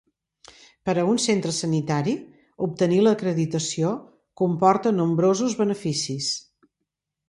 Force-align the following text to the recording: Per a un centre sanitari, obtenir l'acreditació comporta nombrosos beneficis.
Per 0.89 0.95
a 1.01 1.03
un 1.09 1.19
centre 1.25 1.51
sanitari, 1.57 2.15
obtenir 2.69 2.99
l'acreditació 3.05 3.95
comporta 4.45 4.97
nombrosos 5.05 5.59
beneficis. 5.65 6.37